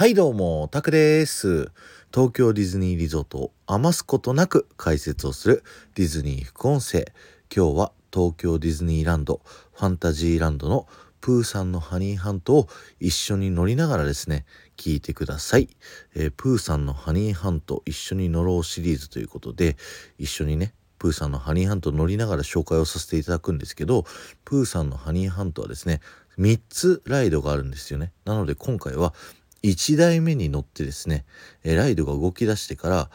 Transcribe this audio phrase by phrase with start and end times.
[0.00, 1.72] はいどうも、タクです。
[2.10, 5.62] 東京ディズニーリゾートを余すことなく解説をする
[5.94, 7.12] ディズニー副音声。
[7.54, 10.88] 今日は東京ディズニーランド、ファンタジーランドの
[11.20, 12.68] プーさんのハニーハントを
[12.98, 14.46] 一緒に乗りながらですね、
[14.78, 15.68] 聞いてください。
[16.14, 19.76] えー、プーさんのハニーハント一緒に乗ろうシリーズということで、
[20.16, 24.06] 一緒にね、プーさんのハニーハント乗りながら紹介をさせていただくんですけど、
[24.46, 26.00] プーさんのハニーハントはですね、
[26.38, 28.12] 3つライドがあるんですよね。
[28.24, 29.12] なので今回は
[29.62, 31.24] 1台目に乗ってですね、
[31.62, 33.10] ライドが動き出してから、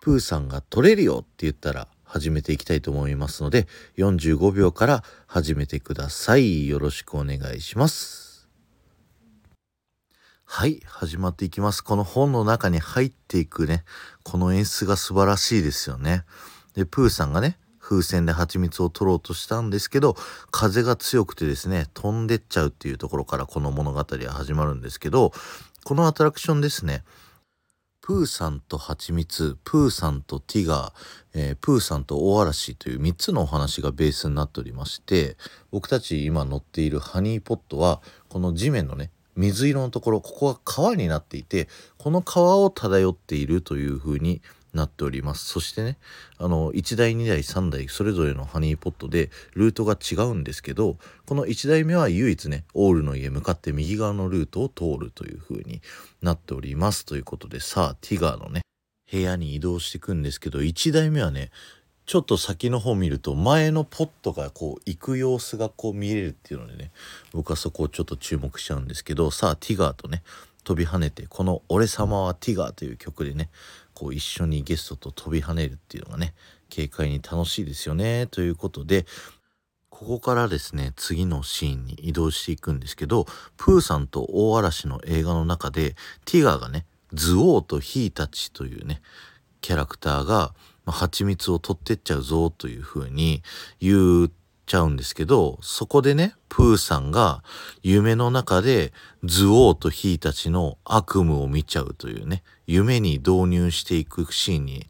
[0.00, 3.66] プーさんが取れるよって言ったら始めていきたいと思いますので、
[3.98, 6.66] 45秒から始めてください。
[6.66, 8.48] よろしくお願いします。
[10.44, 11.82] はい、始まっていきます。
[11.82, 13.84] この本の中に入っていくね、
[14.22, 16.24] この演出が素晴らしいですよね。
[16.72, 20.14] で、プーさんがね、風船で蜂蜜を取ろうとしたんですけど、
[20.50, 25.32] 風が強くてですね、飛んでっちゃうっていうところからこの物語は始まるんですけど、
[25.84, 27.02] このアトラクションですね、
[28.02, 30.92] プーさんと蜂蜜、プーさんとティガー、
[31.32, 35.38] えー、プーさんと大嵐という3つのお話がベースになっておりまして、
[35.70, 44.42] 僕たち今乗っているハニーポットは、この地面のね、水色のところ、ここが川になっていて、この川を漂っているというふうに
[44.74, 45.46] なっております。
[45.46, 45.98] そしてね
[46.38, 55.80] あの1台2台3台それぞれのハニーポットでルートが違うんですけどこの1台目は唯一ねオールの家向かって右側のルートを通るという風に
[56.22, 57.04] なっております。
[57.04, 58.62] ということでさあティガーのね
[59.10, 61.50] 部屋に移動していくんですけど1台目はね
[62.08, 66.90] ちょっと先の方見ると前のポットがこう行く様子がこう見えるっていうのでね
[67.32, 70.22] 僕はそこをちょっと注目しちゃうんですけどさあティガーとね
[70.68, 73.48] 飛び跳ねてこの「俺様はティガー」という曲でね
[73.94, 76.34] こう一緒にゲストと飛び跳ねるっていうのがね
[76.70, 79.06] 軽快に楽しいですよねということで
[79.88, 83.24] ここからですね次のシーンに移動していくんですけど
[83.56, 89.00] プーさんと大嵐の映画の中でティガーがねズオーとヒーたちというね
[89.62, 90.52] キャラクターが、
[90.84, 93.42] まあ、蜂蜜を取ってっちゃうぞという風に
[93.80, 94.30] 言う
[94.68, 97.42] ちゃうんですけど、そこでね、プーさんが
[97.82, 98.92] 夢の中で
[99.24, 104.86] ズオーとヒーたちの悪夢を見ちゃうというね、夢に導入していくシーンに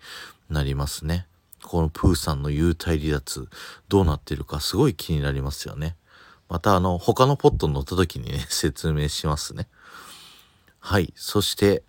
[0.51, 1.27] なりますね。
[1.63, 3.49] このプーさんの幽体離脱、
[3.89, 5.97] どうなってるかすごい気になりますよね。
[6.49, 9.69] またあの、他のポットに乗った時にね、 説明しますね。
[10.81, 11.13] はい。
[11.17, 11.85] そして、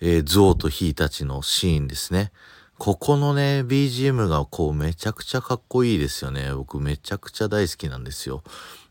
[0.00, 2.32] えー、ズオーとヒーたちのシーンですね。
[2.78, 6.52] ここのね、BGM がこうめちゃくちゃかっこいいですよね。
[6.52, 8.42] 僕めちゃくちゃ大好きなんですよ。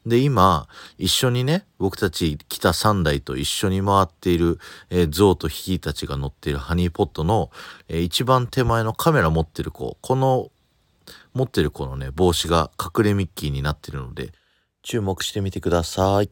[0.05, 0.67] で、今、
[0.97, 7.51] 一緒にね、僕たち来た3台と一緒に回っている、えー、ゾウとヒキたちが乗っているハニーポットの、
[7.88, 10.50] えー、一番手前のカメラ持ってる子、この、
[11.33, 14.31] 持ってる子のね、帽子が隠れミッキーになってるので、
[14.81, 16.29] 注目してみてください。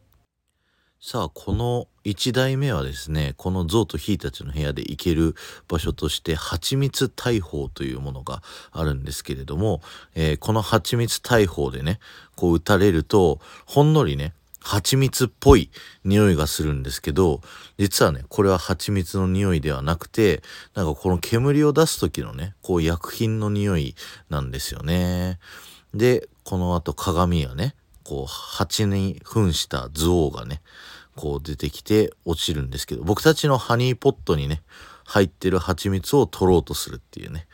[1.04, 5.34] さあ、この1台目はですね、このゾウとヒーたちの部屋で行ける
[5.68, 9.82] 場所として、蜂蜜大砲というものがあるんですけれども、
[10.14, 11.98] えー、この蜂蜜大砲でね、
[12.36, 15.72] こう撃たれると、ほんのりね、蜂蜜っぽい
[16.06, 17.42] 匂いがするんですけど、
[17.80, 20.44] 実はね、これは蜂蜜の匂いではなくて、
[20.76, 23.96] なんかこの煙を出す時のね、こう薬品の匂い
[24.30, 25.40] なんですよね。
[25.96, 27.74] で、この後鏡がね、
[28.04, 30.62] こう蜂に扮したズオーがね
[31.16, 34.62] こう出てきて落ちるんですけど僕たちのハニーポットにね
[35.06, 37.48] 入ってる蜂蜜を取ろうとするっていうね、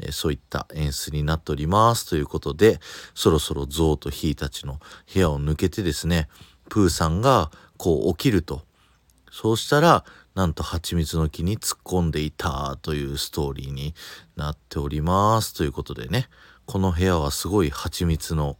[0.00, 2.08] えー、そういった演出になっております。
[2.08, 2.80] ということで
[3.14, 4.80] そろそろゾウとヒーたちの
[5.12, 6.28] 部屋を抜けてですね
[6.68, 8.62] プーさんがこう起きると。
[9.30, 12.78] そうしたらなんと蜂蜜の木に突っ込んでいた。
[12.82, 13.94] というストーリーに
[14.36, 15.52] なっております。
[15.52, 16.28] ということでね
[16.64, 18.56] この部屋はすごい蜂蜜の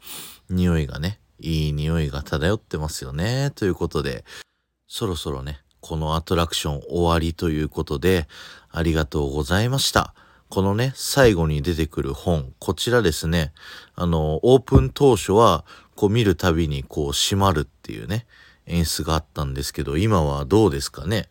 [0.50, 3.50] 匂いがねいい匂いが漂ってますよね。
[3.54, 4.25] ということで、
[4.86, 8.28] そろそろね、このアトラクション終わりということで、
[8.70, 10.14] ありがとうございました。
[10.48, 13.53] このね、最後に出てくる本、こちらですね、
[13.94, 15.64] あの、オープン当初は、
[15.94, 18.26] こう見るたびにこう閉まるっていうね、
[18.66, 21.28] 演出があったんですけど、今はどうですかね。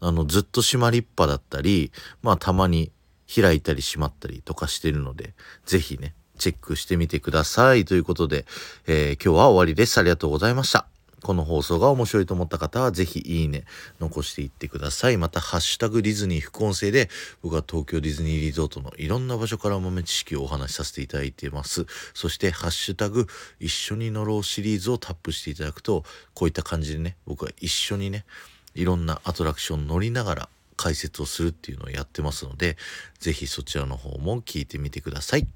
[0.00, 2.92] あの、ずっと閉まりっぱだったり、まあたまに
[3.32, 5.34] 開いたり閉まったりとかしてるので、
[5.64, 7.84] ぜひね、チェックしてみてください。
[7.84, 8.44] ということで、
[8.86, 9.98] えー、今日は終わりです。
[9.98, 10.86] ありがとうございました。
[11.24, 13.64] この放送が面白いと思った方は、ぜひいいね、
[13.98, 15.16] 残していってください。
[15.16, 17.08] また、ハッシュタグディズニー副音声で、
[17.42, 21.86] 僕は東京ディズニーリゾートのいろんな場所から豆知識をお話しさせていただいています。
[22.12, 23.26] そして、ハッシュタグ
[23.58, 26.04] 一緒に乗ろうシリーズをタップしていただくと、
[26.34, 28.26] こういった感じでね、僕は一緒にね、
[28.74, 32.76] いろんなアトラクション乗りながら解説をするっていうのをやってますので、
[33.18, 35.46] ぜひそちらの方も聞いてみてください。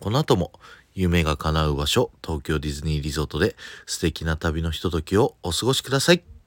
[0.00, 0.52] この後も
[0.94, 3.56] 夢が叶う場所、東京ディズニーリゾートで
[3.86, 6.37] 素敵な旅のひとときをお過ごしください。